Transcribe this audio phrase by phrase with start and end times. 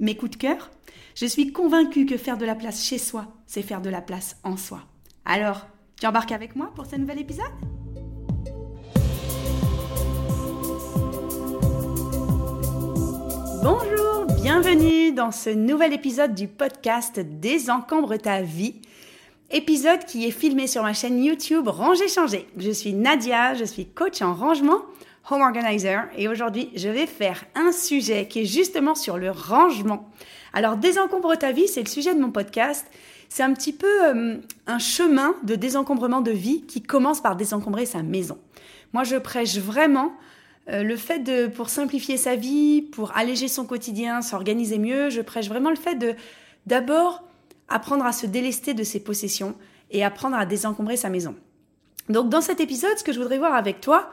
[0.00, 0.70] mes coups de cœur.
[1.14, 4.36] Je suis convaincue que faire de la place chez soi, c'est faire de la place
[4.42, 4.80] en soi.
[5.24, 5.66] Alors,
[6.00, 7.44] tu embarques avec moi pour ce nouvel épisode?
[13.62, 18.80] Bonjour, bienvenue dans ce nouvel épisode du podcast Désencombre ta vie.
[19.50, 22.48] Épisode qui est filmé sur ma chaîne YouTube Ranger Changer.
[22.56, 24.80] Je suis Nadia, je suis coach en rangement,
[25.28, 30.08] home organizer et aujourd'hui je vais faire un sujet qui est justement sur le rangement.
[30.52, 32.86] Alors désencombre ta vie, c'est le sujet de mon podcast.
[33.28, 37.86] C'est un petit peu euh, un chemin de désencombrement de vie qui commence par désencombrer
[37.86, 38.38] sa maison.
[38.92, 40.12] Moi je prêche vraiment
[40.68, 45.20] euh, le fait de, pour simplifier sa vie, pour alléger son quotidien, s'organiser mieux, je
[45.20, 46.14] prêche vraiment le fait de
[46.66, 47.22] d'abord
[47.68, 49.54] apprendre à se délester de ses possessions
[49.90, 51.34] et apprendre à désencombrer sa maison.
[52.08, 54.10] Donc dans cet épisode, ce que je voudrais voir avec toi,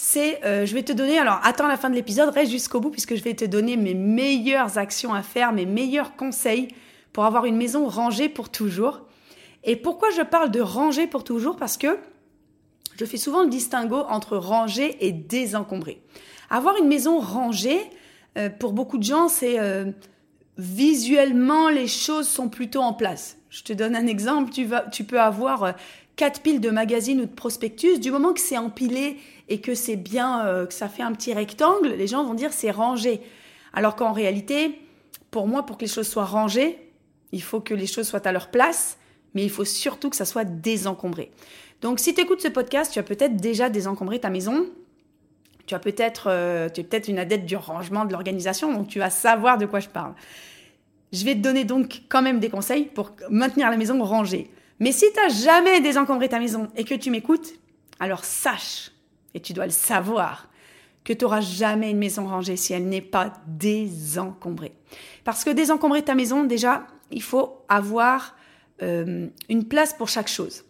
[0.00, 2.90] c'est, euh, je vais te donner, alors attends la fin de l'épisode, reste jusqu'au bout
[2.90, 6.68] puisque je vais te donner mes meilleures actions à faire, mes meilleurs conseils
[7.12, 9.00] pour avoir une maison rangée pour toujours.
[9.64, 11.56] Et pourquoi je parle de ranger pour toujours?
[11.56, 11.98] Parce que
[12.96, 16.00] je fais souvent le distinguo entre ranger et désencombrer.
[16.48, 17.80] Avoir une maison rangée,
[18.36, 19.90] euh, pour beaucoup de gens, c'est euh,
[20.58, 23.36] visuellement les choses sont plutôt en place.
[23.50, 25.72] Je te donne un exemple, tu, vas, tu peux avoir euh,
[26.18, 29.16] quatre piles de magazines ou de prospectus, du moment que c'est empilé
[29.48, 32.72] et que c'est bien, que ça fait un petit rectangle, les gens vont dire c'est
[32.72, 33.22] rangé.
[33.72, 34.78] Alors qu'en réalité,
[35.30, 36.78] pour moi, pour que les choses soient rangées,
[37.32, 38.98] il faut que les choses soient à leur place,
[39.34, 41.30] mais il faut surtout que ça soit désencombré.
[41.80, 44.66] Donc si tu écoutes ce podcast, tu as peut-être déjà désencombré ta maison.
[45.66, 48.98] Tu as peut-être euh, tu es peut-être une adepte du rangement, de l'organisation, donc tu
[48.98, 50.14] vas savoir de quoi je parle.
[51.12, 54.50] Je vais te donner donc quand même des conseils pour maintenir la maison rangée.
[54.80, 57.54] Mais si tu n'as jamais désencombré ta maison et que tu m'écoutes,
[58.00, 58.92] alors sache,
[59.34, 60.48] et tu dois le savoir,
[61.04, 64.74] que tu n'auras jamais une maison rangée si elle n'est pas désencombrée.
[65.24, 68.36] Parce que désencombrer ta maison, déjà, il faut avoir
[68.82, 70.64] euh, une place pour chaque chose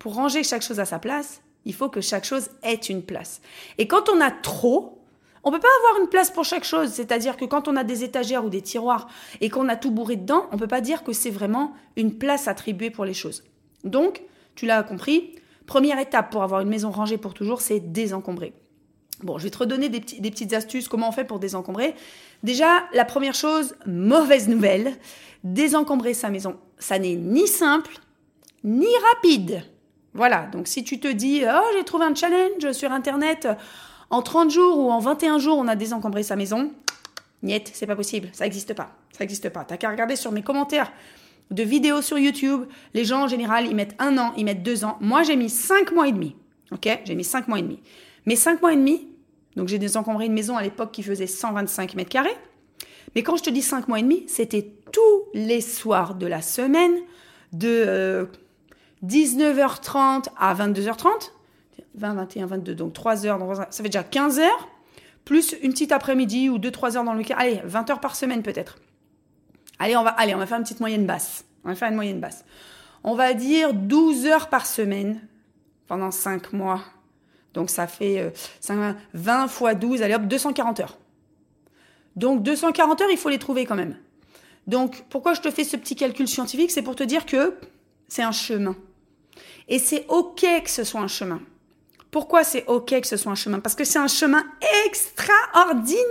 [0.00, 3.40] pour ranger chaque chose à sa place, il faut que chaque chose ait une place.
[3.78, 4.99] Et quand on a trop,
[5.42, 6.90] on peut pas avoir une place pour chaque chose.
[6.90, 9.08] C'est-à-dire que quand on a des étagères ou des tiroirs
[9.40, 12.48] et qu'on a tout bourré dedans, on peut pas dire que c'est vraiment une place
[12.48, 13.44] attribuée pour les choses.
[13.84, 14.22] Donc,
[14.54, 15.36] tu l'as compris,
[15.66, 18.52] première étape pour avoir une maison rangée pour toujours, c'est désencombrer.
[19.22, 21.94] Bon, je vais te redonner des, des petites astuces, comment on fait pour désencombrer.
[22.42, 24.96] Déjà, la première chose, mauvaise nouvelle,
[25.44, 27.98] désencombrer sa maison, ça n'est ni simple,
[28.64, 29.62] ni rapide.
[30.12, 33.46] Voilà, donc si tu te dis, oh j'ai trouvé un challenge sur Internet,
[34.10, 36.72] en 30 jours ou en 21 jours on a désencombré sa maison,
[37.42, 39.64] niet, c'est pas possible, ça n'existe pas, ça n'existe pas.
[39.64, 40.92] T'as qu'à regarder sur mes commentaires
[41.50, 44.84] de vidéos sur YouTube, les gens en général ils mettent un an, ils mettent deux
[44.84, 44.98] ans.
[45.00, 46.36] Moi j'ai mis cinq mois et demi,
[46.72, 47.00] ok?
[47.04, 47.80] J'ai mis cinq mois et demi.
[48.26, 49.08] Mais cinq mois et demi,
[49.56, 52.36] donc j'ai désencombré une maison à l'époque qui faisait 125 mètres carrés.
[53.14, 56.42] Mais quand je te dis cinq mois et demi, c'était tous les soirs de la
[56.42, 56.94] semaine
[57.52, 57.84] de...
[57.86, 58.26] Euh,
[59.04, 61.32] 19h30 à 22h30,
[61.94, 63.38] 20, 21, 22, donc 3 heures,
[63.70, 64.68] ça fait déjà 15 heures,
[65.24, 67.36] plus une petite après-midi ou 2-3 heures dans le week-end.
[67.38, 68.78] Allez, 20 heures par semaine peut-être.
[69.78, 71.44] Allez, on va, allez, on va faire une petite moyenne basse.
[71.64, 72.44] On va faire une moyenne basse.
[73.02, 75.20] On va dire 12 heures par semaine
[75.86, 76.82] pendant 5 mois.
[77.54, 78.32] Donc ça fait
[79.14, 80.98] 20 euh, fois 12, allez hop, 240 heures.
[82.16, 83.96] Donc 240 heures, il faut les trouver quand même.
[84.66, 86.70] Donc pourquoi je te fais ce petit calcul scientifique?
[86.70, 87.56] C'est pour te dire que
[88.08, 88.76] c'est un chemin.
[89.68, 91.40] Et c'est OK que ce soit un chemin.
[92.10, 93.60] Pourquoi c'est OK que ce soit un chemin?
[93.60, 94.44] Parce que c'est un chemin
[94.86, 96.04] extraordinaire.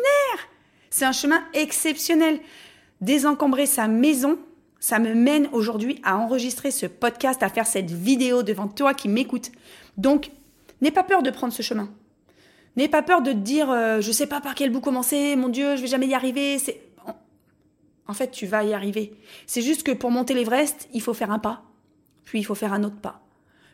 [0.90, 2.40] C'est un chemin exceptionnel.
[3.02, 4.40] Désencombrer sa maison,
[4.80, 9.10] ça me mène aujourd'hui à enregistrer ce podcast, à faire cette vidéo devant toi qui
[9.10, 9.52] m'écoute.
[9.98, 10.32] Donc,
[10.82, 11.90] n'aie pas peur de prendre ce chemin.
[12.76, 15.50] N'aie pas peur de te dire, euh, je sais pas par quel bout commencer, mon
[15.50, 16.60] Dieu, je vais jamais y arriver.
[16.60, 16.82] C'est,
[18.10, 19.14] en fait, tu vas y arriver.
[19.46, 21.64] C'est juste que pour monter l'Everest, il faut faire un pas,
[22.24, 23.22] puis il faut faire un autre pas,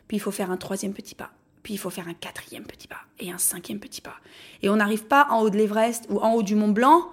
[0.08, 1.30] puis il faut faire un troisième petit pas,
[1.66, 4.14] puis il faut faire un quatrième petit pas et un cinquième petit pas.
[4.62, 7.08] Et on n'arrive pas en haut de l'Everest ou en haut du Mont Blanc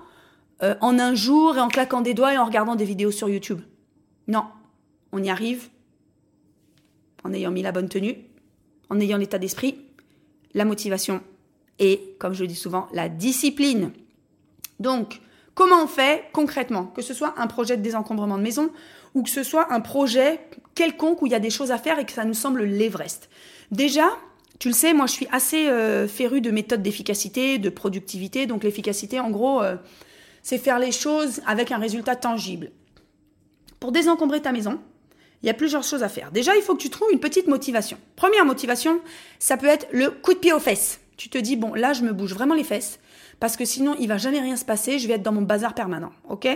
[0.61, 3.27] euh, en un jour et en claquant des doigts et en regardant des vidéos sur
[3.27, 3.61] YouTube.
[4.27, 4.45] Non,
[5.11, 5.69] on y arrive
[7.23, 8.15] en ayant mis la bonne tenue,
[8.91, 9.81] en ayant l'état d'esprit,
[10.53, 11.23] la motivation
[11.79, 13.91] et, comme je le dis souvent, la discipline.
[14.79, 15.19] Donc,
[15.55, 18.69] comment on fait concrètement Que ce soit un projet de désencombrement de maison
[19.15, 20.41] ou que ce soit un projet
[20.75, 23.31] quelconque où il y a des choses à faire et que ça nous semble l'Everest?
[23.71, 24.11] Déjà,
[24.59, 28.45] tu le sais, moi je suis assez euh, féru de méthodes d'efficacité, de productivité.
[28.45, 29.75] Donc l'efficacité, en gros, euh,
[30.41, 32.71] c'est faire les choses avec un résultat tangible.
[33.79, 34.79] Pour désencombrer ta maison,
[35.41, 36.31] il y a plusieurs choses à faire.
[36.31, 37.97] Déjà, il faut que tu trouves une petite motivation.
[38.15, 39.01] Première motivation,
[39.39, 41.01] ça peut être le coup de pied aux fesses.
[41.17, 42.99] Tu te dis, bon, là, je me bouge vraiment les fesses,
[43.39, 45.75] parce que sinon, il va jamais rien se passer, je vais être dans mon bazar
[45.75, 46.11] permanent.
[46.29, 46.47] OK?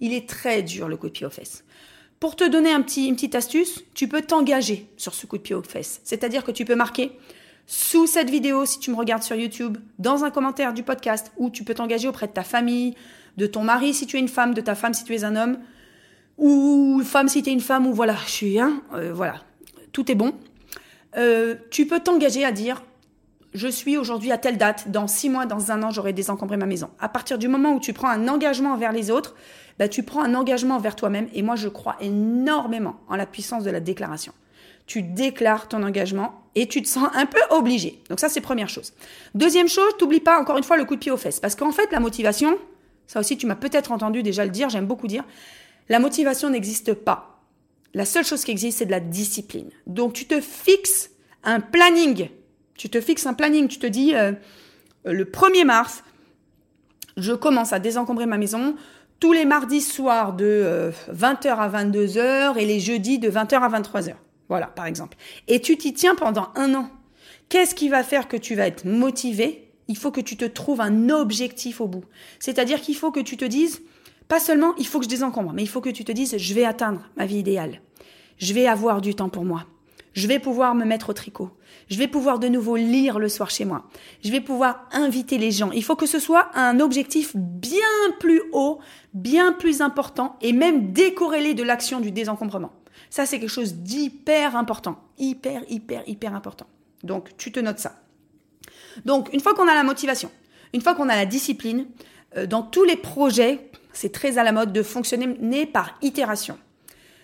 [0.00, 1.64] Il est très dur, le coup de pied aux fesses.
[2.20, 5.42] Pour te donner un petit, une petite astuce, tu peux t'engager sur ce coup de
[5.42, 6.00] pied aux fesses.
[6.04, 7.12] C'est-à-dire que tu peux marquer
[7.66, 11.50] sous cette vidéo, si tu me regardes sur YouTube, dans un commentaire du podcast, ou
[11.50, 12.94] tu peux t'engager auprès de ta famille,
[13.36, 15.36] de ton mari si tu es une femme, de ta femme si tu es un
[15.36, 15.58] homme,
[16.36, 19.36] ou femme si tu es une femme, ou voilà, je suis un, euh, voilà,
[19.92, 20.34] tout est bon.
[21.16, 22.82] Euh, tu peux t'engager à dire
[23.54, 26.66] je suis aujourd'hui à telle date, dans six mois, dans un an, j'aurai désencombré ma
[26.66, 26.90] maison.
[26.98, 29.36] À partir du moment où tu prends un engagement envers les autres,
[29.78, 31.28] bah, tu prends un engagement envers toi-même.
[31.34, 34.32] Et moi, je crois énormément en la puissance de la déclaration.
[34.86, 38.02] Tu déclares ton engagement et tu te sens un peu obligé.
[38.08, 38.92] Donc ça, c'est première chose.
[39.34, 41.40] Deuxième chose, t'oublie pas encore une fois le coup de pied aux fesses.
[41.40, 42.58] Parce qu'en fait, la motivation,
[43.06, 45.24] ça aussi, tu m'as peut-être entendu déjà le dire, j'aime beaucoup dire,
[45.88, 47.42] la motivation n'existe pas.
[47.94, 49.70] La seule chose qui existe, c'est de la discipline.
[49.86, 51.10] Donc tu te fixes
[51.44, 52.28] un planning.
[52.76, 53.68] Tu te fixes un planning.
[53.68, 54.32] Tu te dis, euh,
[55.04, 56.02] le 1er mars,
[57.16, 58.74] je commence à désencombrer ma maison
[59.20, 63.80] tous les mardis soirs de 20h euh, à 22h et les jeudis de 20h à
[63.80, 64.14] 23h.
[64.48, 65.16] Voilà, par exemple.
[65.48, 66.90] Et tu t'y tiens pendant un an.
[67.48, 69.70] Qu'est-ce qui va faire que tu vas être motivé?
[69.88, 72.04] Il faut que tu te trouves un objectif au bout.
[72.38, 73.82] C'est-à-dire qu'il faut que tu te dises,
[74.28, 76.54] pas seulement il faut que je désencombre, mais il faut que tu te dises je
[76.54, 77.80] vais atteindre ma vie idéale.
[78.38, 79.66] Je vais avoir du temps pour moi.
[80.14, 81.50] Je vais pouvoir me mettre au tricot.
[81.90, 83.84] Je vais pouvoir de nouveau lire le soir chez moi.
[84.24, 85.72] Je vais pouvoir inviter les gens.
[85.72, 87.80] Il faut que ce soit un objectif bien
[88.20, 88.78] plus haut,
[89.12, 92.72] bien plus important et même décorrélé de l'action du désencombrement.
[93.10, 94.98] Ça, c'est quelque chose d'hyper important.
[95.18, 96.66] Hyper, hyper, hyper important.
[97.02, 98.00] Donc, tu te notes ça.
[99.04, 100.30] Donc, une fois qu'on a la motivation,
[100.72, 101.86] une fois qu'on a la discipline,
[102.36, 106.58] euh, dans tous les projets, c'est très à la mode de fonctionner par itération.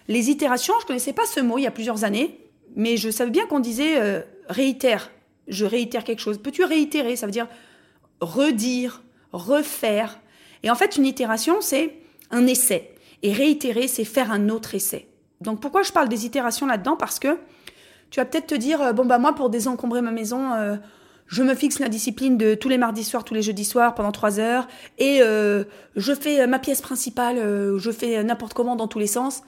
[0.08, 2.40] Les itérations, je ne connaissais pas ce mot il y a plusieurs années,
[2.76, 5.10] mais je savais bien qu'on disait euh, réitère.
[5.48, 6.38] Je réitère quelque chose.
[6.38, 7.16] Peux-tu réitérer?
[7.16, 7.48] Ça veut dire
[8.20, 9.02] redire,
[9.32, 10.20] refaire.
[10.62, 11.96] Et en fait, une itération, c'est
[12.30, 12.94] un essai.
[13.22, 15.08] Et réitérer, c'est faire un autre essai.
[15.40, 16.96] Donc pourquoi je parle des itérations là-dedans?
[16.96, 17.38] Parce que
[18.10, 20.76] tu vas peut-être te dire, euh, bon bah moi pour désencombrer ma maison, euh,
[21.26, 24.12] je me fixe la discipline de tous les mardis soirs, tous les jeudis soirs pendant
[24.12, 24.66] trois heures,
[24.98, 25.64] et euh,
[25.96, 27.36] je fais ma pièce principale,
[27.78, 29.42] je fais n'importe comment dans tous les sens,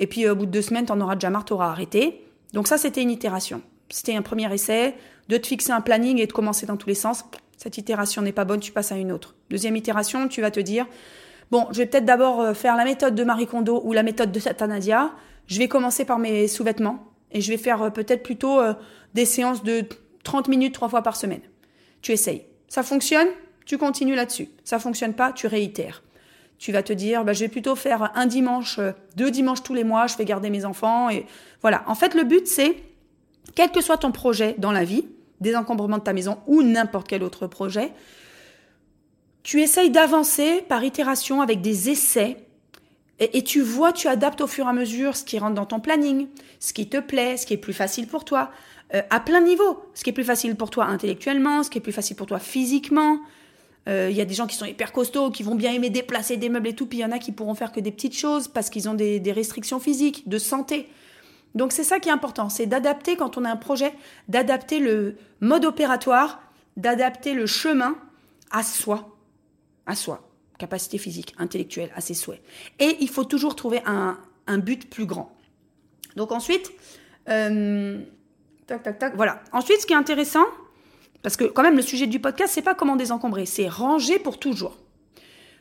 [0.00, 2.24] et puis au bout de deux semaines, t'en auras déjà marre, t'auras arrêté.
[2.54, 3.62] Donc ça, c'était une itération.
[3.88, 4.96] C'était un premier essai,
[5.28, 7.24] de te fixer un planning et de commencer dans tous les sens.
[7.56, 9.36] Cette itération n'est pas bonne, tu passes à une autre.
[9.48, 10.86] Deuxième itération, tu vas te dire,
[11.52, 14.40] bon, je vais peut-être d'abord faire la méthode de Marie Kondo ou la méthode de
[14.40, 15.12] Satanadia.
[15.48, 18.74] Je vais commencer par mes sous-vêtements et je vais faire euh, peut-être plutôt euh,
[19.14, 19.84] des séances de
[20.22, 21.40] 30 minutes trois fois par semaine.
[22.02, 22.44] Tu essayes.
[22.68, 23.28] Ça fonctionne,
[23.64, 24.48] tu continues là-dessus.
[24.62, 26.02] Ça fonctionne pas, tu réitères.
[26.58, 29.74] Tu vas te dire, bah, je vais plutôt faire un dimanche, euh, deux dimanches tous
[29.74, 31.24] les mois, je vais garder mes enfants et
[31.62, 31.82] voilà.
[31.86, 32.76] En fait, le but c'est,
[33.54, 35.08] quel que soit ton projet dans la vie,
[35.40, 37.92] désencombrement de ta maison ou n'importe quel autre projet,
[39.44, 42.36] tu essayes d'avancer par itération avec des essais
[43.20, 45.80] et, tu vois, tu adaptes au fur et à mesure ce qui rentre dans ton
[45.80, 46.28] planning,
[46.60, 48.52] ce qui te plaît, ce qui est plus facile pour toi,
[48.94, 49.82] euh, à plein niveau.
[49.94, 52.38] Ce qui est plus facile pour toi intellectuellement, ce qui est plus facile pour toi
[52.38, 53.18] physiquement.
[53.86, 56.36] Il euh, y a des gens qui sont hyper costauds, qui vont bien aimer déplacer
[56.36, 58.16] des meubles et tout, puis il y en a qui pourront faire que des petites
[58.16, 60.88] choses parce qu'ils ont des, des restrictions physiques, de santé.
[61.54, 63.94] Donc c'est ça qui est important, c'est d'adapter quand on a un projet,
[64.28, 66.40] d'adapter le mode opératoire,
[66.76, 67.96] d'adapter le chemin
[68.50, 69.16] à soi,
[69.86, 70.27] à soi
[70.58, 72.42] capacité physique, intellectuelle, à ses souhaits.
[72.78, 74.18] Et il faut toujours trouver un,
[74.58, 75.34] but plus grand.
[76.16, 76.72] Donc ensuite,
[77.28, 78.00] euh,
[78.66, 79.42] tac, tac, tac, voilà.
[79.52, 80.44] Ensuite, ce qui est intéressant,
[81.22, 84.38] parce que quand même le sujet du podcast, c'est pas comment désencombrer, c'est ranger pour
[84.38, 84.76] toujours.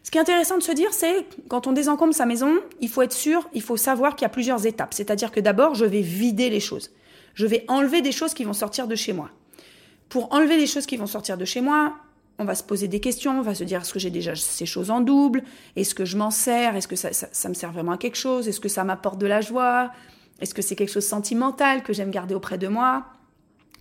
[0.04, 3.02] Ce qui est intéressant de se dire, c'est quand on désencombre sa maison, il faut
[3.02, 4.94] être sûr, il faut savoir qu'il y a plusieurs étapes.
[4.94, 6.92] C'est-à-dire que d'abord, je vais vider les choses.
[7.34, 9.30] Je vais enlever des choses qui vont sortir de chez moi.
[10.08, 11.94] Pour enlever les choses qui vont sortir de chez moi,
[12.40, 14.66] on va se poser des questions, on va se dire est-ce que j'ai déjà ces
[14.66, 15.44] choses en double?
[15.76, 16.76] Est-ce que je m'en sers?
[16.76, 18.48] Est-ce que ça, me sert vraiment à quelque chose?
[18.48, 19.92] Est-ce que ça m'apporte de la joie?
[20.40, 23.06] Est-ce que c'est quelque chose de sentimental que j'aime garder auprès de moi?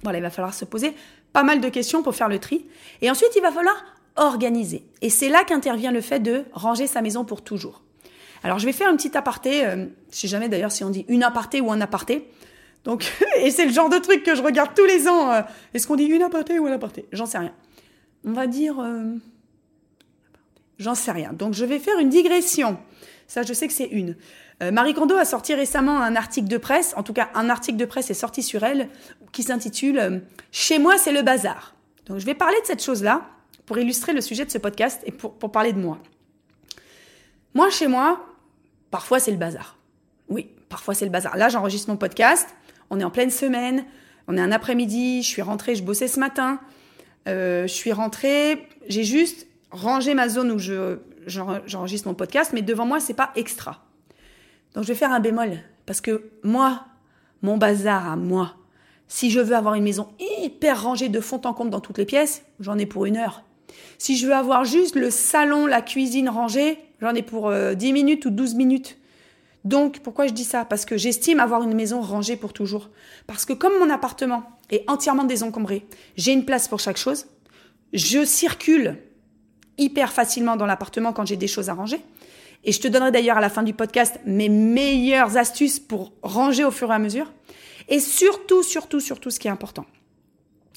[0.03, 0.95] Voilà, il va falloir se poser
[1.33, 2.65] pas mal de questions pour faire le tri.
[3.03, 3.77] Et ensuite, il va falloir
[4.17, 4.85] organiser.
[5.03, 7.83] Et c'est là qu'intervient le fait de ranger sa maison pour toujours.
[8.43, 9.67] Alors, je vais faire une petite aparté.
[9.67, 12.31] Euh, je sais jamais d'ailleurs si on dit une aparté ou un aparté.
[12.85, 15.31] Donc, et c'est le genre de truc que je regarde tous les ans.
[15.31, 15.43] Euh,
[15.75, 17.07] est-ce qu'on dit une aparté ou un aparté?
[17.13, 17.53] J'en sais rien
[18.27, 18.79] on va dire...
[18.81, 19.15] Euh,
[20.79, 21.33] j'en sais rien.
[21.33, 22.79] Donc je vais faire une digression
[23.27, 24.17] Ça, je sais que c'est une.
[24.63, 27.77] Euh, Marie Kondo a sorti récemment un article de presse, en tout cas un article
[27.77, 28.89] de presse est sorti sur elle,
[29.33, 30.19] qui s'intitule euh,
[30.51, 31.75] Chez moi, c'est le bazar.
[32.07, 33.29] Donc je vais parler de cette chose-là
[33.67, 35.99] pour illustrer le sujet de ce podcast et pour, pour parler de moi.
[37.55, 38.27] Moi, chez moi,
[38.91, 39.77] parfois c'est le bazar.
[40.29, 41.37] Oui, parfois c'est le bazar.
[41.37, 42.49] Là, j'enregistre mon podcast,
[42.91, 43.85] on est en pleine semaine,
[44.29, 46.61] on est un après-midi, je suis rentrée, je bossais ce matin,
[47.27, 52.87] je suis rentrée, j'ai juste rangé ma zone où je, j'enregistre mon podcast, mais devant
[52.87, 53.85] moi, c'est pas extra.
[54.75, 56.85] Donc je vais faire un bémol, parce que moi,
[57.43, 58.55] mon bazar à moi,
[59.09, 60.09] si je veux avoir une maison
[60.43, 63.43] hyper rangée de fond en comble dans toutes les pièces, j'en ai pour une heure.
[63.99, 67.93] Si je veux avoir juste le salon, la cuisine rangée, j'en ai pour 10 euh,
[67.93, 68.99] minutes ou 12 minutes.
[69.67, 70.65] Donc, pourquoi je dis ça?
[70.65, 72.89] Parce que j'estime avoir une maison rangée pour toujours.
[73.27, 75.85] Parce que comme mon appartement est entièrement désencombré,
[76.17, 77.27] j'ai une place pour chaque chose,
[77.93, 78.97] je circule
[79.77, 81.99] hyper facilement dans l'appartement quand j'ai des choses à ranger.
[82.63, 86.65] Et je te donnerai d'ailleurs à la fin du podcast mes meilleures astuces pour ranger
[86.65, 87.33] au fur et à mesure.
[87.89, 89.85] Et surtout, surtout, surtout, ce qui est important,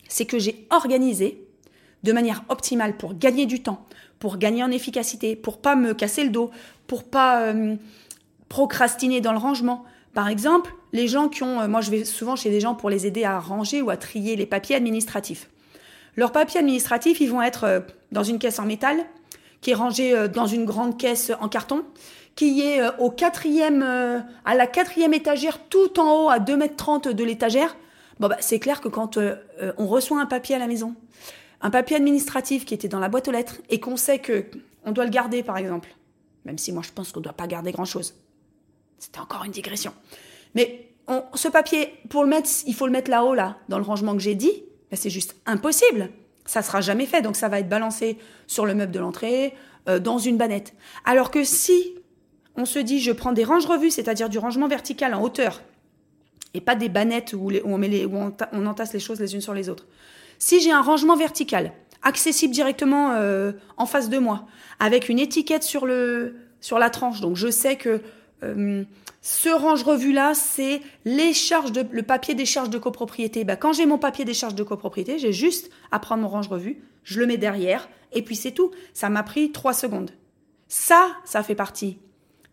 [0.08, 1.46] c'est que j'ai organisé
[2.02, 3.86] de manière optimale pour gagner du temps,
[4.18, 6.50] pour gagner en efficacité, pour pas me casser le dos,
[6.88, 7.76] pour pas euh,
[8.50, 9.86] procrastiner dans le rangement.
[10.14, 12.90] Par exemple, les gens qui ont, euh, moi je vais souvent chez des gens pour
[12.90, 15.50] les aider à ranger ou à trier les papiers administratifs.
[16.16, 17.80] Leurs papiers administratifs, ils vont être euh,
[18.12, 18.98] dans une caisse en métal,
[19.62, 21.84] qui est rangée dans une grande caisse en carton,
[22.36, 23.84] qui est au quatrième,
[24.46, 27.76] à la quatrième étagère, tout en haut, à 2 mètres 30 de l'étagère.
[28.22, 29.20] Bon, bah, c'est clair que quand
[29.78, 30.96] on reçoit un papier à la maison,
[31.60, 34.46] un papier administratif qui était dans la boîte aux lettres et qu'on sait que
[34.86, 35.90] on doit le garder, par exemple,
[36.46, 38.16] même si moi je pense qu'on ne doit pas garder grand-chose.
[39.00, 39.94] C'était encore une digression.
[40.56, 40.90] Mais
[41.34, 44.20] ce papier, pour le mettre, il faut le mettre là-haut, là, dans le rangement que
[44.20, 44.64] j'ai dit.
[44.92, 46.10] Ben, c'est juste impossible.
[46.46, 47.22] Ça sera jamais fait.
[47.22, 49.56] Donc ça va être balancé sur le meuble de l'entrée,
[49.88, 50.74] euh, dans une banette.
[51.06, 51.96] Alors que si
[52.56, 55.62] on se dit, je prends des ranges-revues, c'est-à-dire du rangement vertical en hauteur,
[56.54, 59.42] et pas des bannettes où, on, met les, où on entasse les choses les unes
[59.42, 59.86] sur les autres.
[60.40, 64.46] Si j'ai un rangement vertical, accessible directement euh, en face de moi,
[64.80, 68.02] avec une étiquette sur le sur la tranche, donc je sais que
[68.42, 73.44] ce range revue là, c'est les charges de le papier des charges de copropriété.
[73.44, 76.48] Bah, quand j'ai mon papier des charges de copropriété, j'ai juste à prendre mon range
[76.48, 78.72] revue, je le mets derrière et puis c'est tout.
[78.94, 80.12] Ça m'a pris trois secondes.
[80.68, 81.98] Ça, ça fait partie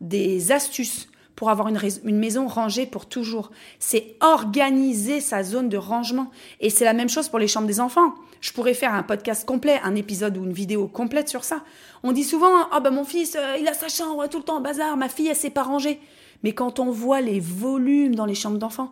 [0.01, 1.79] des astuces pour avoir une,
[2.17, 3.51] maison rangée pour toujours.
[3.79, 6.31] C'est organiser sa zone de rangement.
[6.61, 8.15] Et c'est la même chose pour les chambres des enfants.
[8.41, 11.63] Je pourrais faire un podcast complet, un épisode ou une vidéo complète sur ça.
[12.03, 14.61] On dit souvent, ah ben mon fils, euh, il a sa chambre tout le temps
[14.61, 16.01] bazar, ma fille, elle s'est pas rangée.
[16.43, 18.91] Mais quand on voit les volumes dans les chambres d'enfants,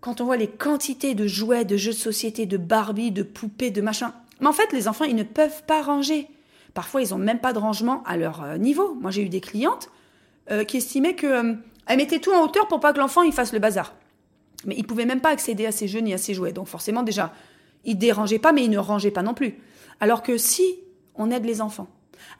[0.00, 3.70] quand on voit les quantités de jouets, de jeux de société, de Barbie, de poupées,
[3.70, 6.28] de machin, mais en fait, les enfants, ils ne peuvent pas ranger.
[6.74, 8.94] Parfois, ils ont même pas de rangement à leur euh, niveau.
[8.94, 9.88] Moi, j'ai eu des clientes
[10.50, 11.56] euh, qui estimait que
[11.96, 13.94] mettait tout en hauteur pour pas que l'enfant il fasse le bazar.
[14.64, 16.52] Mais il pouvait même pas accéder à ses jeux ni à ses jouets.
[16.52, 17.32] Donc forcément déjà,
[17.84, 19.58] il dérangeait pas, mais il ne rangeait pas non plus.
[20.00, 20.78] Alors que si
[21.14, 21.88] on aide les enfants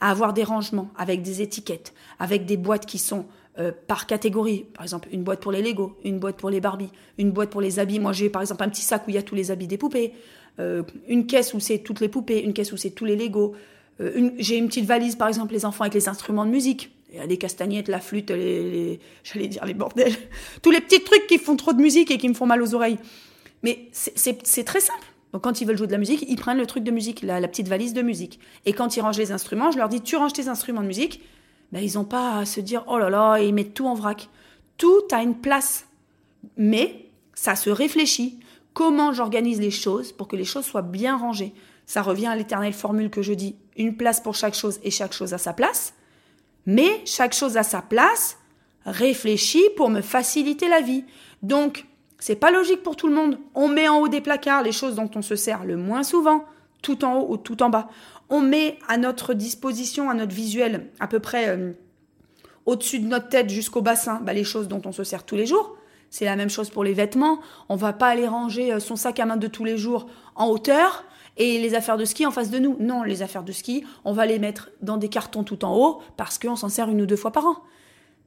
[0.00, 3.26] à avoir des rangements avec des étiquettes, avec des boîtes qui sont
[3.58, 4.64] euh, par catégorie.
[4.72, 7.60] Par exemple, une boîte pour les Lego, une boîte pour les Barbie, une boîte pour
[7.60, 8.00] les habits.
[8.00, 9.76] Moi, j'ai par exemple un petit sac où il y a tous les habits des
[9.76, 10.14] poupées,
[11.08, 13.54] une caisse où c'est toutes les poupées, une caisse où c'est tous les Lego.
[14.38, 16.92] j'ai une petite valise, par exemple, les enfants avec les instruments de musique.
[17.26, 20.14] Les castagnettes, la flûte, les, j'allais dire les bordels.
[20.62, 22.74] Tous les petits trucs qui font trop de musique et qui me font mal aux
[22.74, 22.96] oreilles.
[23.62, 25.11] Mais c'est très simple.
[25.32, 27.40] Donc quand ils veulent jouer de la musique, ils prennent le truc de musique, la,
[27.48, 28.38] petite valise de musique.
[28.66, 31.22] Et quand ils rangent les instruments, je leur dis tu ranges tes instruments de musique?
[31.72, 34.28] Ben, ils n'ont pas à se dire oh là là, ils mettent tout en vrac.
[34.76, 35.86] Tout a une place.
[36.56, 38.40] Mais ça se réfléchit.
[38.74, 41.54] Comment j'organise les choses pour que les choses soient bien rangées?
[41.86, 45.12] Ça revient à l'éternelle formule que je dis une place pour chaque chose et chaque
[45.12, 45.94] chose à sa place.
[46.66, 48.38] Mais chaque chose à sa place,
[48.84, 51.04] réfléchis pour me faciliter la vie.
[51.42, 51.86] Donc,
[52.22, 53.40] c'est pas logique pour tout le monde.
[53.56, 56.44] On met en haut des placards les choses dont on se sert le moins souvent,
[56.80, 57.88] tout en haut ou tout en bas.
[58.30, 61.72] On met à notre disposition, à notre visuel, à peu près euh,
[62.64, 65.46] au-dessus de notre tête jusqu'au bassin, bah, les choses dont on se sert tous les
[65.46, 65.76] jours.
[66.10, 67.40] C'est la même chose pour les vêtements.
[67.68, 70.46] On va pas aller ranger euh, son sac à main de tous les jours en
[70.46, 71.04] hauteur
[71.38, 72.76] et les affaires de ski en face de nous.
[72.78, 76.00] Non, les affaires de ski, on va les mettre dans des cartons tout en haut
[76.16, 77.56] parce qu'on s'en sert une ou deux fois par an.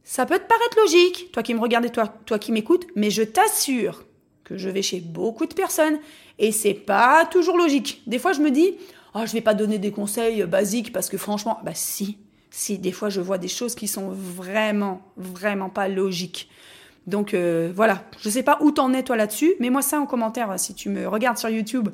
[0.07, 3.09] Ça peut te paraître logique, toi qui me regardes et toi, toi qui m'écoutes, mais
[3.09, 4.05] je t'assure
[4.43, 5.97] que je vais chez beaucoup de personnes
[6.37, 8.03] et c'est pas toujours logique.
[8.05, 8.75] Des fois, je me dis,
[9.15, 12.19] oh, je vais pas donner des conseils basiques parce que franchement, bah si,
[12.51, 16.49] si, des fois, je vois des choses qui sont vraiment, vraiment pas logiques.
[17.07, 20.05] Donc euh, voilà, je sais pas où t'en es toi là-dessus, mais moi ça en
[20.05, 21.89] commentaire si tu me regardes sur YouTube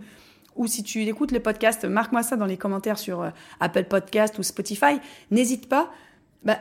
[0.55, 3.29] ou si tu écoutes les podcasts, marque-moi ça dans les commentaires sur euh,
[3.61, 4.99] Apple Podcast ou Spotify.
[5.29, 5.91] N'hésite pas.
[6.43, 6.59] Bah,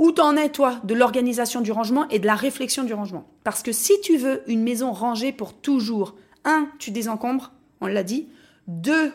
[0.00, 3.26] où t'en es, toi, de l'organisation du rangement et de la réflexion du rangement?
[3.44, 7.52] Parce que si tu veux une maison rangée pour toujours, un, tu désencombres,
[7.82, 8.26] on l'a dit.
[8.66, 9.12] Deux,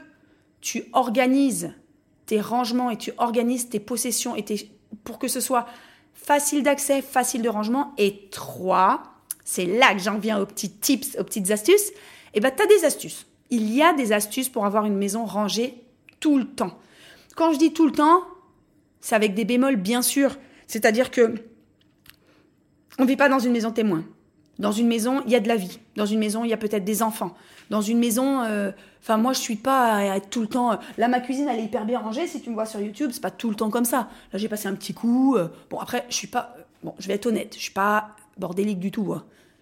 [0.62, 1.74] tu organises
[2.28, 4.46] tes rangements et tu organises tes possessions et
[5.04, 5.66] pour que ce soit
[6.14, 7.96] facile d'accès, facile de rangement.
[7.98, 9.02] Et trois,
[9.44, 11.90] c'est là que j'en viens aux petits tips, aux petites astuces.
[11.90, 13.26] Et eh ben, tu as des astuces.
[13.50, 15.82] Il y a des astuces pour avoir une maison rangée
[16.20, 16.78] tout le temps.
[17.36, 18.22] Quand je dis tout le temps,
[19.02, 20.38] c'est avec des bémols, bien sûr.
[20.68, 21.36] C'est-à-dire que
[22.98, 24.04] on ne vit pas dans une maison témoin.
[24.58, 25.80] Dans une maison, il y a de la vie.
[25.96, 27.36] Dans une maison, il y a peut-être des enfants.
[27.70, 30.74] Dans une maison, euh, enfin moi je suis pas à être tout le temps.
[30.74, 32.28] Euh, là ma cuisine elle est hyper bien rangée.
[32.28, 34.10] Si tu me vois sur YouTube, c'est pas tout le temps comme ça.
[34.32, 35.36] Là j'ai passé un petit coup.
[35.36, 36.56] Euh, bon après je suis pas.
[36.84, 39.16] Bon je vais être honnête, je suis pas bordélique du tout.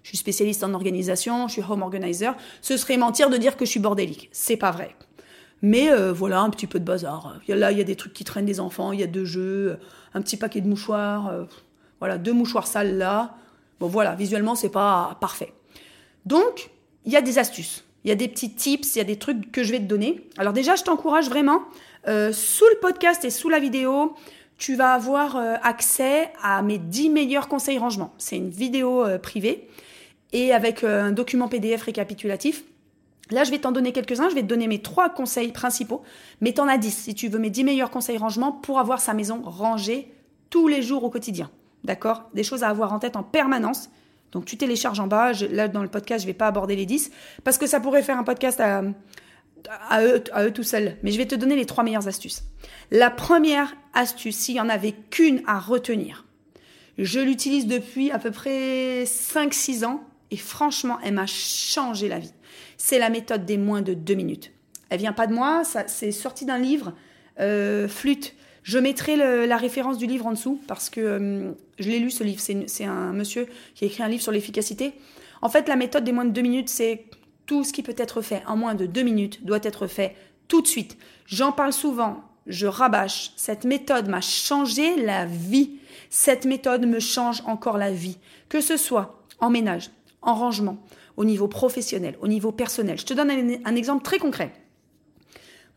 [0.03, 2.35] Je suis spécialiste en organisation, je suis home organizer.
[2.61, 4.29] Ce serait mentir de dire que je suis bordélique.
[4.33, 4.95] C'est pas vrai.
[5.63, 7.39] Mais voilà, un petit peu de bazar.
[7.47, 9.07] Y a, là, il y a des trucs qui traînent des enfants, il y a
[9.07, 9.79] deux jeux,
[10.13, 11.33] un petit paquet de mouchoirs.
[11.99, 13.35] voilà, deux mouchoirs sales là.
[13.79, 15.53] Bon voilà, visuellement, c'est pas parfait.
[16.25, 16.69] Donc,
[17.05, 17.83] il y a des astuces.
[18.03, 19.85] Il y a des petits tips, il y a des trucs que je vais te
[19.85, 20.27] donner.
[20.37, 21.61] Alors déjà, je t'encourage vraiment,
[22.07, 24.15] euh, sous le podcast et sous la vidéo,
[24.57, 28.13] tu vas avoir euh, accès à mes 10 meilleurs conseils rangement.
[28.17, 29.69] C'est une vidéo euh, privée
[30.33, 32.63] et avec un document PDF récapitulatif.
[33.31, 34.29] Là, je vais t'en donner quelques-uns.
[34.29, 36.01] Je vais te donner mes trois conseils principaux,
[36.41, 39.13] mais t'en as 10 si tu veux mes 10 meilleurs conseils rangement pour avoir sa
[39.13, 40.13] maison rangée
[40.49, 41.49] tous les jours au quotidien.
[41.83, 42.29] D'accord?
[42.33, 43.89] Des choses à avoir en tête en permanence.
[44.31, 45.31] Donc tu télécharges en bas.
[45.51, 47.11] là, dans le podcast, je vais pas aborder les 10
[47.43, 48.83] parce que ça pourrait faire un podcast à,
[50.01, 50.97] eux, à eux tout seuls.
[51.03, 52.43] Mais je vais te donner les trois meilleures astuces.
[52.91, 56.25] La première astuce, s'il y en avait qu'une à retenir,
[56.97, 62.33] je l'utilise depuis à peu près 5-6 ans et franchement, elle m'a changé la vie.
[62.85, 64.51] C'est la méthode des moins de 2 minutes.
[64.89, 66.91] Elle vient pas de moi, ça c'est sorti d'un livre,
[67.39, 68.35] euh, Flûte.
[68.61, 72.25] Je mettrai la référence du livre en dessous parce que euh, je l'ai lu ce
[72.25, 72.41] livre.
[72.41, 74.95] C'est un monsieur qui a écrit un livre sur l'efficacité.
[75.41, 77.05] En fait, la méthode des moins de deux minutes, c'est
[77.45, 80.17] tout ce qui peut être fait en moins de deux minutes doit être fait
[80.49, 80.97] tout de suite.
[81.25, 83.31] J'en parle souvent, je rabâche.
[83.37, 85.79] Cette méthode m'a changé la vie.
[86.09, 88.17] Cette méthode me change encore la vie.
[88.49, 89.89] Que ce soit en ménage,
[90.21, 90.79] en rangement,
[91.17, 92.99] au niveau professionnel, au niveau personnel.
[92.99, 94.53] Je te donne un exemple très concret.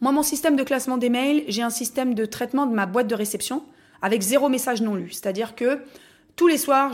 [0.01, 3.07] Moi, mon système de classement des mails, j'ai un système de traitement de ma boîte
[3.07, 3.63] de réception
[4.03, 5.11] avec zéro message non lu.
[5.11, 5.81] C'est-à-dire que
[6.37, 6.93] tous les soirs,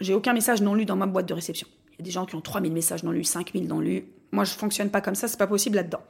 [0.00, 1.66] j'ai aucun message non lu dans ma boîte de réception.
[1.92, 4.04] Il y a des gens qui ont 3000 messages non lus, 5000 non lus.
[4.32, 6.00] Moi, je fonctionne pas comme ça, c'est pas possible là-dedans.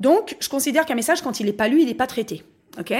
[0.00, 2.42] Donc, je considère qu'un message, quand il n'est pas lu, il n'est pas traité.
[2.78, 2.92] OK?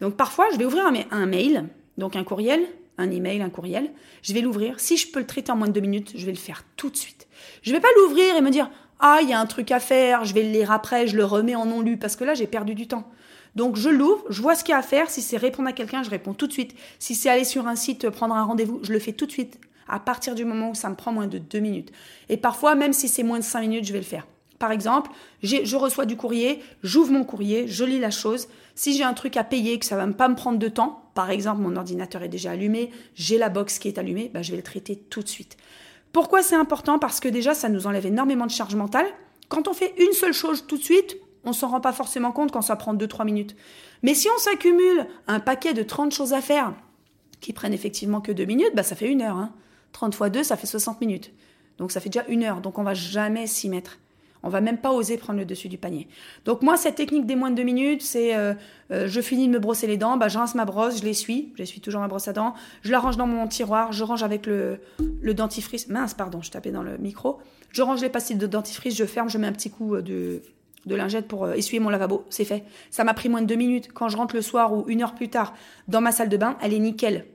[0.00, 2.60] Donc, parfois, je vais ouvrir un mail, donc un courriel,
[3.00, 3.90] un email, un courriel.
[4.22, 4.78] Je vais l'ouvrir.
[4.80, 6.90] Si je peux le traiter en moins de deux minutes, je vais le faire tout
[6.90, 7.26] de suite.
[7.62, 10.24] Je vais pas l'ouvrir et me dire ah, il y a un truc à faire,
[10.24, 12.46] je vais le lire après, je le remets en non lu parce que là, j'ai
[12.46, 13.10] perdu du temps.
[13.56, 15.10] Donc je l'ouvre, je vois ce qu'il y a à faire.
[15.10, 16.74] Si c'est répondre à quelqu'un, je réponds tout de suite.
[16.98, 19.58] Si c'est aller sur un site, prendre un rendez-vous, je le fais tout de suite.
[19.88, 21.90] À partir du moment où ça me prend moins de deux minutes.
[22.28, 24.26] Et parfois, même si c'est moins de cinq minutes, je vais le faire.
[24.60, 25.10] Par exemple,
[25.42, 28.46] je reçois du courrier, j'ouvre mon courrier, je lis la chose.
[28.74, 31.30] Si j'ai un truc à payer, que ça va pas me prendre de temps, par
[31.30, 34.58] exemple, mon ordinateur est déjà allumé, j'ai la box qui est allumée, bah, je vais
[34.58, 35.56] le traiter tout de suite.
[36.12, 36.98] Pourquoi c'est important?
[36.98, 39.06] Parce que déjà, ça nous enlève énormément de charge mentale.
[39.48, 42.52] Quand on fait une seule chose tout de suite, on s'en rend pas forcément compte
[42.52, 43.56] quand ça prend 2-3 minutes.
[44.02, 46.74] Mais si on s'accumule un paquet de 30 choses à faire
[47.40, 49.38] qui prennent effectivement que 2 minutes, bah ça fait une heure.
[49.38, 49.54] Hein.
[49.92, 51.32] 30 fois 2, ça fait 60 minutes.
[51.78, 52.60] Donc ça fait déjà une heure.
[52.60, 53.98] Donc on va jamais s'y mettre.
[54.42, 56.08] On va même pas oser prendre le dessus du panier.
[56.44, 58.54] Donc moi, cette technique des moins de deux minutes, c'est euh,
[58.90, 61.52] euh, je finis de me brosser les dents, bah, je rince ma brosse, je l'essuie,
[61.56, 64.46] j'essuie toujours ma brosse à dents, je la range dans mon tiroir, je range avec
[64.46, 64.80] le,
[65.34, 67.38] dentifrice, mince, pardon, je tapais dans le micro,
[67.70, 70.42] je range les pastilles de dentifrice, je ferme, je mets un petit coup euh, de,
[70.86, 72.64] de lingette pour essuyer mon lavabo, c'est fait.
[72.90, 73.90] Ça m'a pris moins de deux minutes.
[73.92, 75.54] Quand je rentre le soir ou une heure plus tard
[75.88, 77.26] dans ma salle de bain, elle est nickel.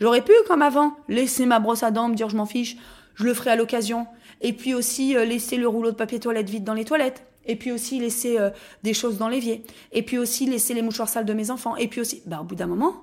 [0.00, 2.76] J'aurais pu, comme avant, laisser ma brosse à dents, me dire je m'en fiche,
[3.14, 4.06] je le ferai à l'occasion.
[4.40, 7.24] Et puis aussi euh, laisser le rouleau de papier toilette vide dans les toilettes.
[7.46, 8.50] Et puis aussi laisser euh,
[8.82, 9.64] des choses dans l'évier.
[9.92, 11.76] Et puis aussi laisser les mouchoirs sales de mes enfants.
[11.76, 12.94] Et puis aussi, bah, au bout d'un moment,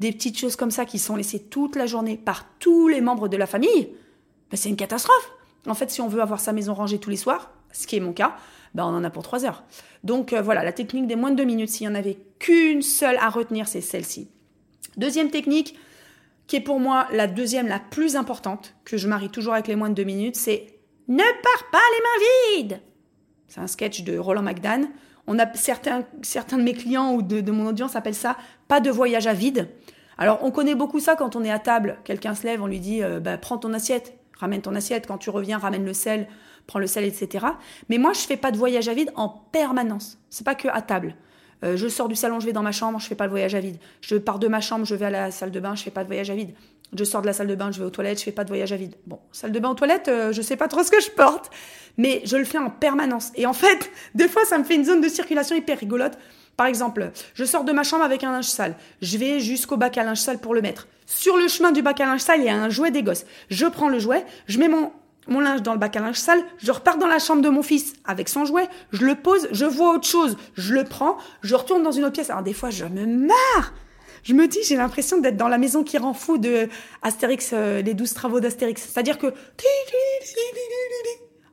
[0.00, 3.28] des petites choses comme ça qui sont laissées toute la journée par tous les membres
[3.28, 3.90] de la famille,
[4.50, 5.32] bah, c'est une catastrophe.
[5.66, 8.00] En fait, si on veut avoir sa maison rangée tous les soirs, ce qui est
[8.00, 8.36] mon cas,
[8.74, 9.62] bah, on en a pour trois heures.
[10.04, 12.82] Donc euh, voilà, la technique des moins de deux minutes, s'il y en avait qu'une
[12.82, 14.28] seule à retenir, c'est celle-ci.
[14.96, 15.78] Deuxième technique,
[16.50, 19.76] qui est pour moi la deuxième, la plus importante, que je marie toujours avec les
[19.76, 20.66] moins de deux minutes, c'est
[21.06, 22.80] ne pars pas les mains vides.
[23.46, 24.88] C'est un sketch de Roland McDan.
[25.28, 28.36] On a certains, certains de mes clients ou de, mon audience appellent ça
[28.66, 29.68] pas de voyage à vide.
[30.18, 31.98] Alors on connaît beaucoup ça quand on est à table.
[32.02, 35.06] Quelqu'un se lève, on lui dit euh, bah, prends ton assiette, ramène ton assiette.
[35.06, 36.26] Quand tu reviens, ramène le sel,
[36.66, 37.46] prends le sel, etc.
[37.88, 40.18] Mais moi je fais pas de voyage à vide en permanence.
[40.30, 41.14] C'est pas que à table.
[41.64, 43.54] Euh, je sors du salon, je vais dans ma chambre, je fais pas le voyage
[43.54, 43.76] à vide.
[44.00, 46.02] Je pars de ma chambre, je vais à la salle de bain, je fais pas
[46.02, 46.54] de voyage à vide.
[46.96, 48.48] Je sors de la salle de bain, je vais aux toilettes, je fais pas de
[48.48, 48.94] voyage à vide.
[49.06, 51.50] Bon, salle de bain aux toilettes, euh, je sais pas trop ce que je porte,
[51.98, 53.30] mais je le fais en permanence.
[53.36, 56.18] Et en fait, des fois, ça me fait une zone de circulation hyper rigolote.
[56.56, 58.74] Par exemple, je sors de ma chambre avec un linge sale.
[59.00, 60.88] Je vais jusqu'au bac à linge sale pour le mettre.
[61.06, 63.24] Sur le chemin du bac à linge sale, il y a un jouet des gosses.
[63.48, 64.92] Je prends le jouet, je mets mon,
[65.30, 67.62] mon linge dans le bac à linge sale, je repars dans la chambre de mon
[67.62, 71.54] fils avec son jouet, je le pose, je vois autre chose, je le prends, je
[71.54, 72.30] retourne dans une autre pièce.
[72.30, 73.72] Alors des fois, je me marre
[74.22, 76.68] je me dis, j'ai l'impression d'être dans la maison qui rend fou de
[77.02, 78.82] Astérix, euh, les douze travaux d'Astérix.
[78.82, 79.32] C'est-à-dire que...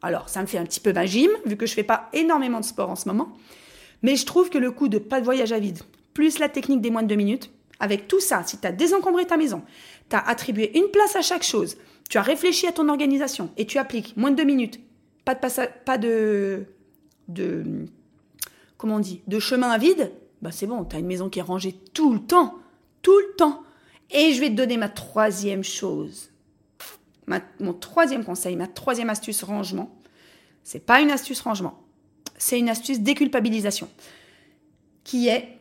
[0.01, 2.59] Alors, ça me fait un petit peu ma gym, vu que je fais pas énormément
[2.59, 3.29] de sport en ce moment.
[4.03, 5.79] Mais je trouve que le coup de pas de voyage à vide,
[6.13, 9.25] plus la technique des moins de deux minutes, avec tout ça, si tu as désencombré
[9.25, 9.63] ta maison,
[10.09, 11.77] tu as attribué une place à chaque chose,
[12.09, 14.15] tu as réfléchi à ton organisation et tu appliques.
[14.17, 14.79] Moins de deux minutes,
[15.25, 15.39] pas de
[15.83, 16.65] pas de,
[18.83, 21.43] on dit, de chemin à vide, bah c'est bon, tu as une maison qui est
[21.43, 22.55] rangée tout le temps,
[23.01, 23.63] tout le temps.
[24.11, 26.31] Et je vais te donner ma troisième chose,
[27.59, 29.93] mon troisième conseil, ma troisième astuce rangement.
[30.63, 31.83] C'est pas une astuce rangement,
[32.37, 33.89] c'est une astuce déculpabilisation,
[35.03, 35.57] qui est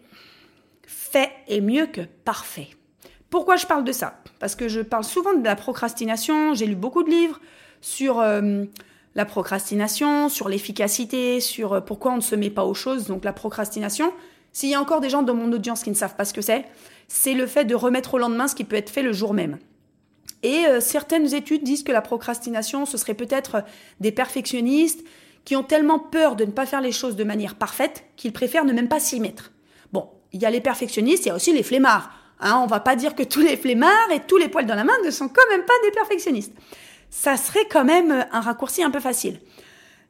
[0.86, 2.68] fait est mieux que parfait.
[3.30, 4.22] Pourquoi je parle de ça?
[4.38, 7.40] Parce que je parle souvent de la procrastination, j'ai lu beaucoup de livres
[7.80, 8.64] sur euh,
[9.14, 13.06] la procrastination, sur l'efficacité, sur euh, pourquoi on ne se met pas aux choses.
[13.06, 14.12] Donc la procrastination,
[14.52, 16.42] s'il y a encore des gens dans mon audience qui ne savent pas ce que
[16.42, 16.64] c'est,
[17.08, 19.58] c'est le fait de remettre au lendemain ce qui peut être fait le jour même.
[20.42, 23.64] Et euh, certaines études disent que la procrastination, ce serait peut-être
[24.00, 25.02] des perfectionnistes
[25.44, 28.64] qui ont tellement peur de ne pas faire les choses de manière parfaite qu'ils préfèrent
[28.64, 29.52] ne même pas s'y mettre.
[29.92, 32.10] Bon, il y a les perfectionnistes, il y a aussi les flemmards.
[32.40, 34.84] Hein, on va pas dire que tous les flemmards et tous les poils dans la
[34.84, 36.52] main ne sont quand même pas des perfectionnistes.
[37.10, 39.40] Ça serait quand même un raccourci un peu facile.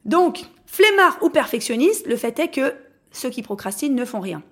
[0.05, 2.73] Donc, flemmard ou perfectionniste, le fait est que
[3.11, 4.43] ceux qui procrastinent ne font rien.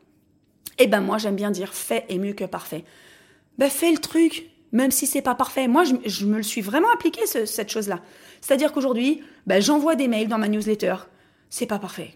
[0.78, 2.84] Eh ben moi j'aime bien dire fait est mieux que parfait.
[3.58, 5.68] Ben fais le truc, même si c'est pas parfait.
[5.68, 8.02] Moi je, me le suis vraiment appliqué cette chose-là.
[8.42, 10.96] C'est-à-dire qu'aujourd'hui, ben, j'envoie des mails dans ma newsletter.
[11.50, 12.14] C'est pas parfait.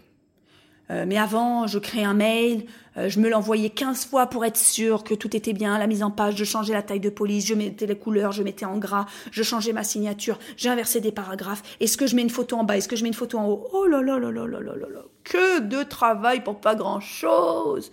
[0.92, 2.66] Euh, mais avant, je créais un mail,
[2.98, 6.02] euh, je me l'envoyais 15 fois pour être sûr que tout était bien, la mise
[6.02, 8.78] en page, je changeais la taille de police, je mettais les couleurs, je mettais en
[8.78, 11.62] gras, je changeais ma signature, j'ai inversé des paragraphes.
[11.80, 12.78] Est-ce que je mets une photo en bas?
[12.78, 13.68] Est-ce que je mets une photo en haut?
[13.72, 15.02] Oh là là là là là là là là.
[15.24, 17.92] Que de travail pour pas grand-chose.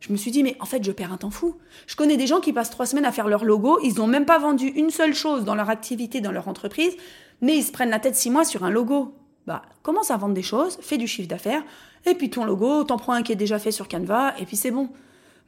[0.00, 1.56] Je me suis dit, mais en fait, je perds un temps fou.
[1.86, 4.26] Je connais des gens qui passent trois semaines à faire leur logo, ils n'ont même
[4.26, 6.94] pas vendu une seule chose dans leur activité, dans leur entreprise,
[7.40, 9.14] mais ils se prennent la tête six mois sur un logo.
[9.46, 11.62] Bah, commence à vendre des choses, fais du chiffre d'affaires,
[12.04, 14.56] et puis ton logo, t'en prends un qui est déjà fait sur Canva, et puis
[14.56, 14.90] c'est bon.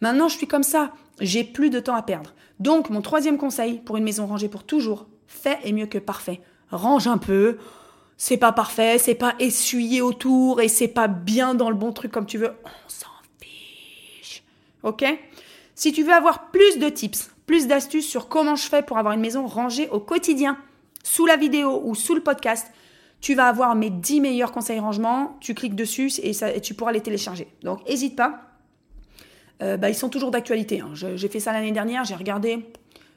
[0.00, 0.92] Maintenant, je suis comme ça.
[1.20, 2.32] J'ai plus de temps à perdre.
[2.61, 6.40] Donc, mon troisième conseil pour une maison rangée pour toujours, fait est mieux que parfait.
[6.70, 7.58] Range un peu.
[8.16, 12.11] C'est pas parfait, c'est pas essuyé autour et c'est pas bien dans le bon truc
[12.11, 12.52] comme tu veux.
[12.64, 13.06] On s'en
[13.40, 14.42] fiche.
[14.82, 15.04] Ok?
[15.76, 19.14] Si tu veux avoir plus de tips, plus d'astuces sur comment je fais pour avoir
[19.14, 20.58] une maison rangée au quotidien,
[21.04, 22.66] sous la vidéo ou sous le podcast,
[23.20, 27.00] tu vas avoir mes 10 meilleurs conseils rangement, tu cliques dessus et, tu pourras les
[27.00, 27.48] télécharger.
[27.62, 28.42] Donc n'hésite pas.
[29.61, 30.81] Euh, bah, ils sont toujours d'actualité.
[30.81, 30.90] Hein.
[30.94, 32.64] J'ai fait ça l'année dernière, j'ai regardé.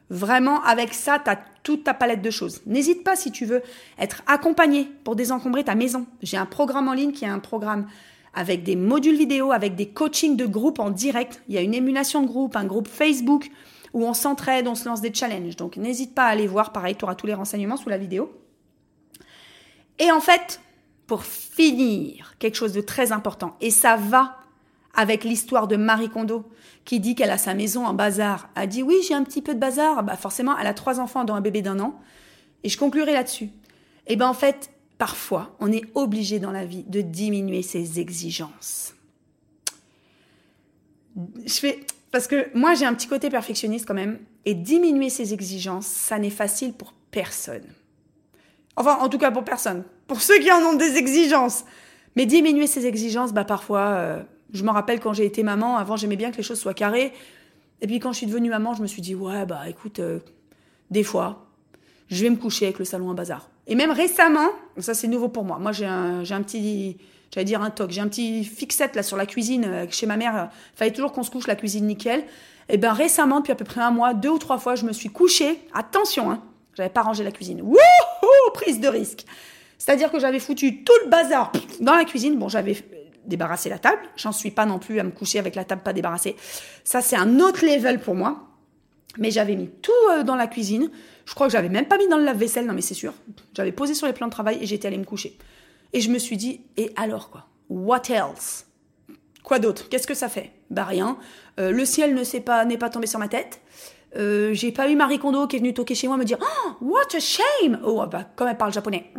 [0.09, 2.61] Vraiment, avec ça, tu as toute ta palette de choses.
[2.65, 3.61] N'hésite pas si tu veux
[3.99, 6.05] être accompagné pour désencombrer ta maison.
[6.21, 7.87] J'ai un programme en ligne qui est un programme
[8.33, 11.41] avec des modules vidéo, avec des coachings de groupe en direct.
[11.47, 13.49] Il y a une émulation de groupe, un groupe Facebook
[13.93, 15.55] où on s'entraide, on se lance des challenges.
[15.57, 16.73] Donc n'hésite pas à aller voir.
[16.73, 18.31] Pareil, tu auras tous les renseignements sous la vidéo.
[19.99, 20.61] Et en fait,
[21.07, 24.37] pour finir, quelque chose de très important, et ça va
[24.93, 26.49] avec l'histoire de Marie Kondo,
[26.85, 28.49] qui dit qu'elle a sa maison en bazar.
[28.55, 30.03] Elle dit oui, j'ai un petit peu de bazar.
[30.03, 31.99] Bah forcément, elle a trois enfants dont un bébé d'un an.
[32.63, 33.49] Et je conclurai là-dessus.
[34.07, 38.93] Et ben en fait, parfois, on est obligé dans la vie de diminuer ses exigences.
[41.45, 45.33] Je fais parce que moi j'ai un petit côté perfectionniste quand même, et diminuer ses
[45.33, 47.65] exigences, ça n'est facile pour personne.
[48.75, 49.83] Enfin, en tout cas pour personne.
[50.07, 51.65] Pour ceux qui en ont des exigences.
[52.15, 55.95] Mais diminuer ces exigences, bah parfois, euh, je me rappelle quand j'ai été maman, avant
[55.95, 57.13] j'aimais bien que les choses soient carrées.
[57.81, 60.19] Et puis quand je suis devenue maman, je me suis dit, ouais, bah écoute, euh,
[60.89, 61.47] des fois,
[62.09, 63.49] je vais me coucher avec le salon en bazar.
[63.67, 66.97] Et même récemment, ça c'est nouveau pour moi, moi j'ai un, j'ai un petit,
[67.33, 70.17] j'allais dire un toc, j'ai un petit fixette là sur la cuisine euh, chez ma
[70.17, 72.25] mère, il fallait toujours qu'on se couche la cuisine nickel.
[72.69, 74.93] Et ben récemment, depuis à peu près un mois, deux ou trois fois, je me
[74.93, 76.41] suis couchée, attention, hein,
[76.75, 77.61] j'avais pas rangé la cuisine.
[77.61, 77.77] Wouhou
[78.53, 79.25] Prise de risque.
[79.77, 82.37] C'est-à-dire que j'avais foutu tout le bazar dans la cuisine.
[82.37, 82.77] Bon, j'avais
[83.25, 84.01] débarrassé la table.
[84.15, 86.35] J'en suis pas non plus à me coucher avec la table pas débarrassée.
[86.83, 88.47] Ça, c'est un autre level pour moi.
[89.17, 90.89] Mais j'avais mis tout euh, dans la cuisine.
[91.25, 92.65] Je crois que j'avais même pas mis dans le lave-vaisselle.
[92.65, 93.13] Non, mais c'est sûr.
[93.53, 95.37] J'avais posé sur les plans de travail et j'étais allée me coucher.
[95.93, 97.47] Et je me suis dit, et alors quoi?
[97.69, 98.67] What else?
[99.43, 99.89] Quoi d'autre?
[99.89, 100.51] Qu'est-ce que ça fait?
[100.69, 101.17] Bah rien.
[101.59, 103.61] Euh, le ciel ne s'est pas n'est pas tombé sur ma tête.
[104.17, 106.71] Euh, j'ai pas eu Marie Kondo qui est venue toquer chez moi me dire oh,
[106.81, 107.79] what a shame!
[107.83, 109.11] Oh bah comme elle parle japonais.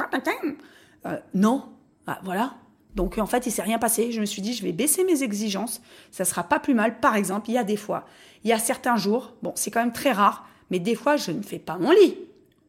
[1.07, 1.65] Euh, non.
[2.07, 2.55] Ah, voilà.
[2.95, 4.13] Donc en fait il s'est rien passé.
[4.13, 5.81] Je me suis dit je vais baisser mes exigences.
[6.11, 7.01] Ça sera pas plus mal.
[7.01, 8.05] Par exemple il y a des fois
[8.45, 11.31] il y a certains jours bon c'est quand même très rare mais des fois je
[11.31, 12.19] ne fais pas mon lit.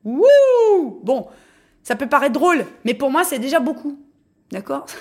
[0.05, 1.01] Wouh!
[1.03, 1.27] Bon
[1.83, 3.99] ça peut paraître drôle mais pour moi c'est déjà beaucoup.
[4.51, 4.85] D'accord?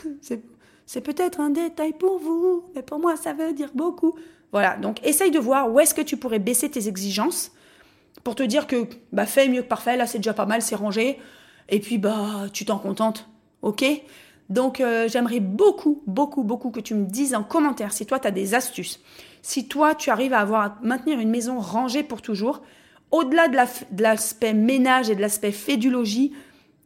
[0.84, 4.14] C'est peut-être un détail pour vous mais pour moi ça veut dire beaucoup
[4.52, 7.52] voilà, donc essaye de voir où est-ce que tu pourrais baisser tes exigences
[8.22, 10.76] pour te dire que bah fais mieux que parfait, là c'est déjà pas mal, c'est
[10.76, 11.18] rangé,
[11.68, 13.28] et puis bah tu t'en contentes,
[13.62, 13.84] ok?
[14.50, 18.28] Donc euh, j'aimerais beaucoup, beaucoup, beaucoup que tu me dises en commentaire si toi tu
[18.28, 19.00] as des astuces,
[19.40, 22.62] si toi tu arrives à avoir maintenir une maison rangée pour toujours,
[23.10, 26.32] au-delà de l'aspect ménage et de l'aspect fédulogie,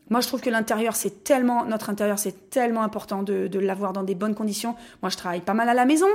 [0.09, 4.05] moi, je trouve que l'intérieur, c'est tellement, notre intérieur, c'est tellement important de l'avoir dans
[4.05, 4.77] des bonnes conditions.
[5.03, 6.07] Moi, je travaille pas mal à la maison.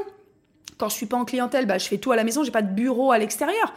[0.82, 2.64] Quand je suis pas en clientèle, bah, je fais tout à la maison, j'ai pas
[2.64, 3.72] de bureau à l'extérieur.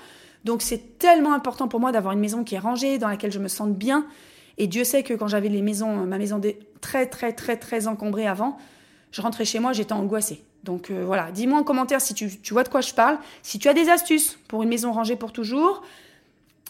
[0.45, 3.39] Donc c'est tellement important pour moi d'avoir une maison qui est rangée, dans laquelle je
[3.39, 4.07] me sente bien.
[4.57, 6.41] Et Dieu sait que quand j'avais les maisons, ma maison
[6.81, 8.57] très très très très encombrée avant,
[9.13, 10.43] je rentrais chez moi, j'étais angoissée.
[10.63, 13.59] Donc euh, voilà, dis-moi en commentaire si tu, tu, vois de quoi je parle, si
[13.59, 15.83] tu as des astuces pour une maison rangée pour toujours,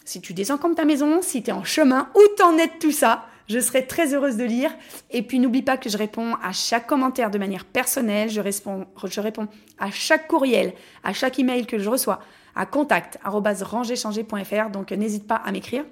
[0.03, 2.91] si tu désencombres ta maison, si tu es en chemin, où t'en es de tout
[2.91, 3.25] ça?
[3.47, 4.71] Je serai très heureuse de lire.
[5.11, 8.29] Et puis n'oublie pas que je réponds à chaque commentaire de manière personnelle.
[8.29, 9.47] Je réponds, je réponds
[9.79, 12.19] à chaque courriel, à chaque email que je reçois
[12.55, 14.69] à contact@rangerchanger.fr.
[14.71, 15.85] Donc n'hésite pas à m'écrire.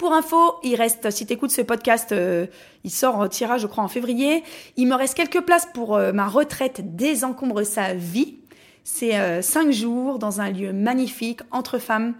[0.00, 2.46] Pour info, il reste, si tu écoutes ce podcast, euh,
[2.84, 4.42] il sort en tirage, je crois, en février.
[4.78, 8.38] Il me reste quelques places pour euh, ma retraite Désencombre sa vie.
[8.82, 12.14] C'est euh, cinq jours dans un lieu magnifique entre femmes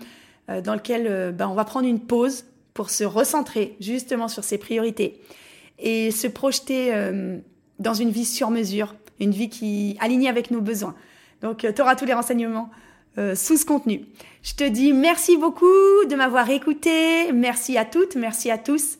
[0.64, 2.44] dans lequel ben, on va prendre une pause
[2.74, 5.20] pour se recentrer justement sur ses priorités
[5.78, 7.38] et se projeter euh,
[7.78, 10.94] dans une vie sur mesure, une vie qui alignée avec nos besoins.
[11.42, 12.70] Donc, euh, tu auras tous les renseignements
[13.18, 14.02] euh, sous ce contenu.
[14.42, 15.66] Je te dis merci beaucoup
[16.08, 17.32] de m'avoir écouté.
[17.32, 18.98] Merci à toutes, merci à tous.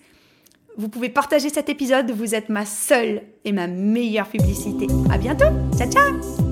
[0.76, 2.10] Vous pouvez partager cet épisode.
[2.10, 4.86] Vous êtes ma seule et ma meilleure publicité.
[5.10, 5.44] À bientôt.
[5.76, 6.49] Ciao, ciao.